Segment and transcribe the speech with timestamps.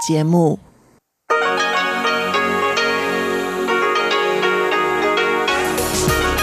[0.00, 0.58] 节目。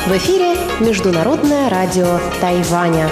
[0.06, 3.10] В эфире Международное радио Тайваня.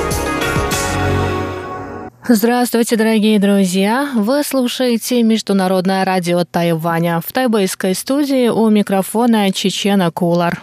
[2.28, 4.12] Здравствуйте, дорогие друзья!
[4.14, 7.20] Вы слушаете Международное радио Тайваня.
[7.26, 10.62] В тайбэйской студии у микрофона Чечена Кулар.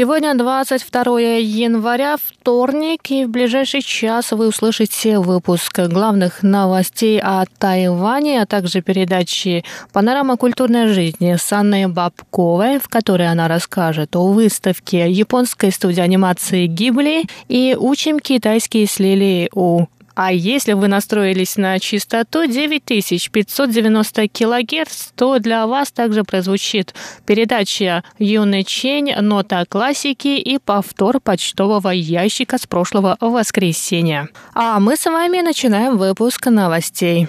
[0.00, 8.40] Сегодня 22 января, вторник, и в ближайший час вы услышите выпуск главных новостей о Тайване,
[8.40, 15.10] а также передачи «Панорама культурной жизни» с Анной Бабковой, в которой она расскажет о выставке
[15.10, 19.84] японской студии анимации «Гибли» и «Учим китайский с Лилией У».
[20.14, 26.94] А если вы настроились на частоту 9590 кГц, то для вас также прозвучит
[27.26, 34.28] передача «Юный Чень», «Нота классики» и повтор почтового ящика с прошлого воскресенья.
[34.54, 37.28] А мы с вами начинаем выпуск новостей.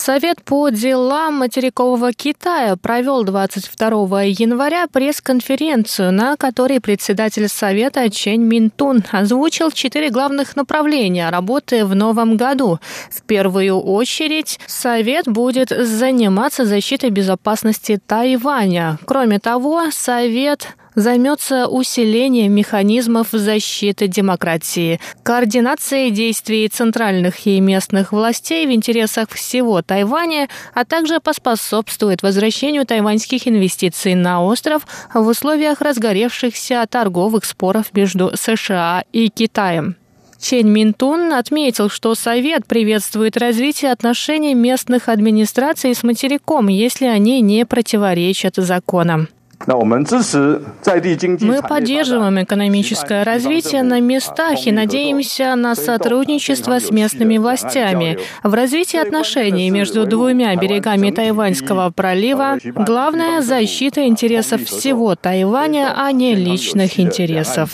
[0.00, 9.04] Совет по делам материкового Китая провел 22 января пресс-конференцию, на которой председатель Совета Чен Минтун
[9.12, 12.78] озвучил четыре главных направления работы в новом году.
[13.10, 18.98] В первую очередь, Совет будет заниматься защитой безопасности Тайваня.
[19.04, 28.70] Кроме того, Совет займется усилением механизмов защиты демократии, координацией действий центральных и местных властей в
[28.70, 37.44] интересах всего Тайваня, а также поспособствует возвращению тайваньских инвестиций на остров в условиях разгоревшихся торговых
[37.44, 39.96] споров между США и Китаем.
[40.40, 47.66] Чен Минтун отметил, что Совет приветствует развитие отношений местных администраций с материком, если они не
[47.66, 49.28] противоречат законам.
[49.67, 58.19] Мы поддерживаем экономическое развитие на местах и надеемся на сотрудничество с местными властями.
[58.43, 66.35] В развитии отношений между двумя берегами Тайваньского пролива главная защита интересов всего Тайваня, а не
[66.35, 67.71] личных интересов.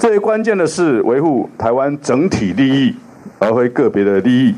[0.00, 2.96] 最关键的是维护台湾整体利益，
[3.38, 4.54] 而非个别的利益。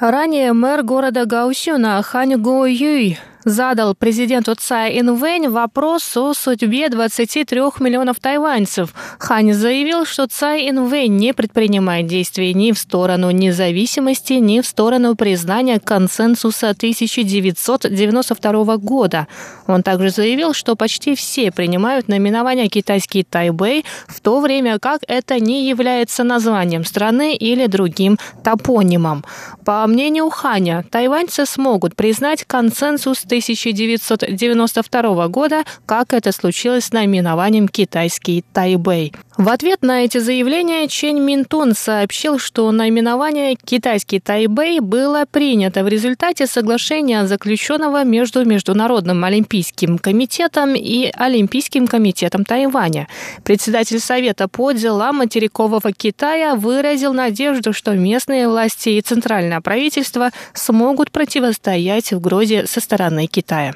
[0.00, 7.61] Ранее мэр города Гаусюна Хань Го Юй задал президенту Цай Инвэнь вопрос о судьбе 23
[7.79, 8.93] миллионов тайваньцев.
[9.17, 15.15] Хань заявил, что Цай Инвэнь не предпринимает действий ни в сторону независимости, ни в сторону
[15.15, 19.27] признания консенсуса 1992 года.
[19.67, 25.39] Он также заявил, что почти все принимают наименование «Китайский Тайбэй», в то время как это
[25.39, 29.23] не является названием страны или другим топонимом.
[29.65, 38.43] По мнению Ханя, тайваньцы смогут признать консенсус 1992 года, как это случилось с наименованием «Китайский
[38.53, 39.13] Тайбэй».
[39.39, 45.87] В ответ на эти заявления Чен Минтун сообщил, что наименование «Китайский Тайбэй» было принято в
[45.87, 53.07] результате соглашения, заключенного между Международным Олимпийским комитетом и Олимпийским комитетом Тайваня.
[53.45, 61.11] Председатель Совета по делам материкового Китая выразил надежду, что местные власти и центральное правительство смогут
[61.11, 63.73] противостоять угрозе со стороны Китая.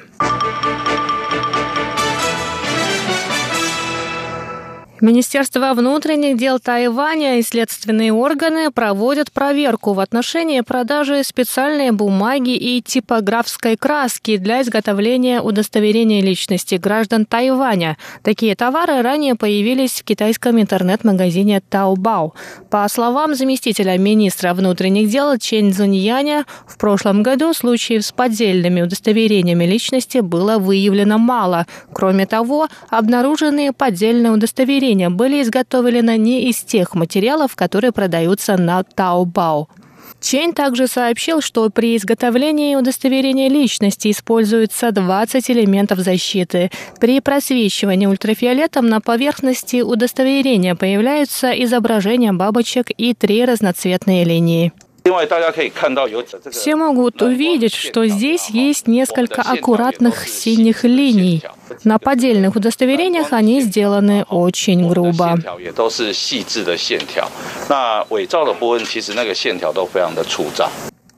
[5.04, 12.80] Министерство внутренних дел Тайваня и следственные органы проводят проверку в отношении продажи специальной бумаги и
[12.80, 17.98] типографской краски для изготовления удостоверения личности граждан Тайваня.
[18.22, 22.30] Такие товары ранее появились в китайском интернет-магазине Taobao.
[22.70, 29.66] По словам заместителя министра внутренних дел Чен Цзуньяня, в прошлом году случаев с поддельными удостоверениями
[29.66, 31.66] личности было выявлено мало.
[31.92, 38.82] Кроме того, обнаруженные поддельные удостоверения удостоверения были изготовлены не из тех материалов, которые продаются на
[38.96, 39.66] Taobao.
[40.20, 46.70] Чейн также сообщил, что при изготовлении удостоверения личности используется 20 элементов защиты.
[46.98, 54.72] При просвечивании ультрафиолетом на поверхности удостоверения появляются изображения бабочек и три разноцветные линии.
[56.50, 61.42] Все могут увидеть, что здесь есть несколько аккуратных синих линий.
[61.84, 65.38] На поддельных удостоверениях они сделаны очень грубо.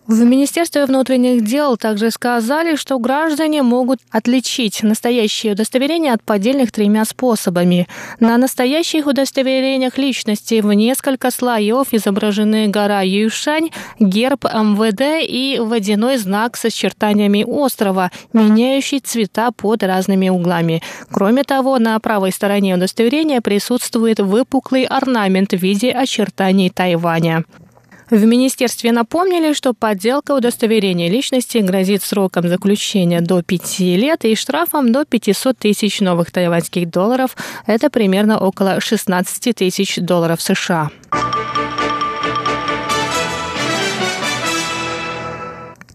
[0.08, 7.04] В Министерстве внутренних дел также сказали, что граждане могут отличить настоящее удостоверение от поддельных тремя
[7.04, 7.88] способами.
[8.20, 16.56] На настоящих удостоверениях личности в несколько слоев изображены гора Юшань, герб МВД и водяной знак
[16.56, 20.82] с очертаниями острова, меняющий цвета под разными углами.
[21.10, 27.44] Кроме того, на правой стороне удостоверения присутствует выпуклый орнамент в виде очертаний Тайваня.
[28.10, 34.92] В министерстве напомнили, что подделка удостоверения личности грозит сроком заключения до 5 лет и штрафом
[34.92, 37.36] до 500 тысяч новых тайваньских долларов.
[37.66, 40.90] Это примерно около 16 тысяч долларов США.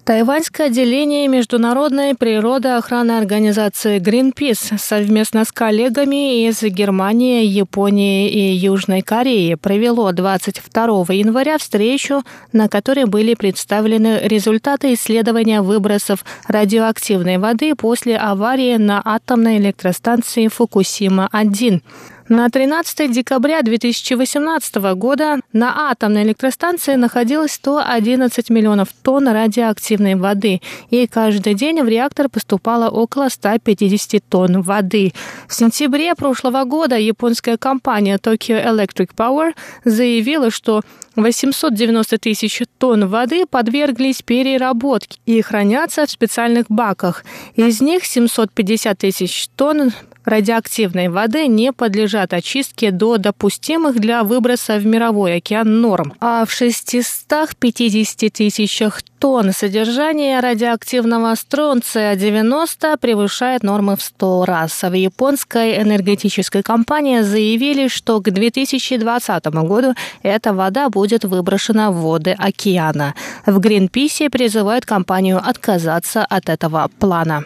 [0.03, 9.53] Тайваньское отделение Международной природоохранной организации Greenpeace совместно с коллегами из Германии, Японии и Южной Кореи
[9.53, 18.77] провело 22 января встречу, на которой были представлены результаты исследования выбросов радиоактивной воды после аварии
[18.77, 21.81] на атомной электростанции Фукусима-1.
[22.29, 31.07] На 13 декабря 2018 года на атомной электростанции находилось 111 миллионов тонн радиоактивной воды, и
[31.07, 35.13] каждый день в реактор поступало около 150 тонн воды.
[35.47, 39.53] В сентябре прошлого года японская компания Tokyo Electric Power
[39.83, 40.81] заявила, что
[41.15, 47.25] 890 тысяч тонн воды подверглись переработке и хранятся в специальных баках.
[47.55, 49.91] Из них 750 тысяч тонн
[50.25, 56.51] радиоактивной воды не подлежат очистке до допустимых для выброса в мировой океан норм, а в
[56.51, 64.81] 650 тысячах тонн содержание радиоактивного стронция-90 превышает нормы в 100 раз.
[64.81, 72.31] В японской энергетической компании заявили, что к 2020 году эта вода будет выброшена в воды
[72.31, 73.13] океана.
[73.45, 77.45] В Гринписе призывают компанию отказаться от этого плана.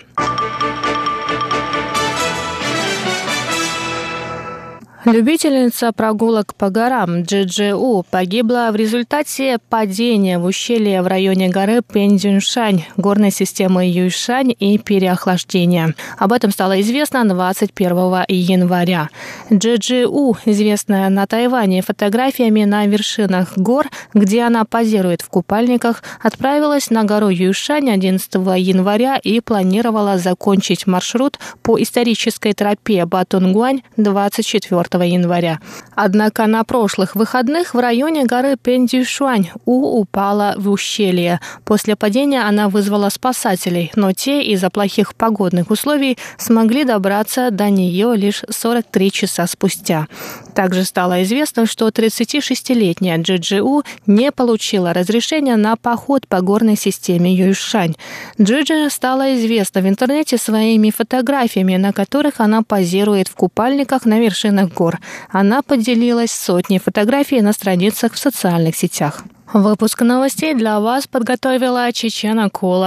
[5.05, 12.85] Любительница прогулок по горам Джиджиу погибла в результате падения в ущелье в районе горы Пендюншань,
[12.97, 15.93] горной системы Юйшань и переохлаждения.
[16.17, 19.09] Об этом стало известно 21 января.
[19.53, 23.85] Джиджиу, известная на Тайване фотографиями на вершинах гор,
[24.15, 31.37] где она позирует в купальниках, отправилась на гору Юйшань 11 января и планировала закончить маршрут
[31.61, 35.59] по исторической тропе Батунгуань 24 января.
[35.95, 41.39] Однако на прошлых выходных в районе горы Пендюшуань У упала в ущелье.
[41.63, 48.15] После падения она вызвала спасателей, но те из-за плохих погодных условий смогли добраться до нее
[48.15, 50.07] лишь 43 часа спустя.
[50.53, 57.33] Также стало известно, что 36-летняя Джиджи У не получила разрешения на поход по горной системе
[57.33, 57.95] Юйшань.
[58.39, 64.73] Джиджи стала известна в интернете своими фотографиями, на которых она позирует в купальниках на вершинах
[64.73, 64.99] гор гор.
[65.31, 69.23] Она поделилась сотней фотографий на страницах в социальных сетях.
[69.53, 72.83] Выпуск новостей для вас подготовила Чечена Кола.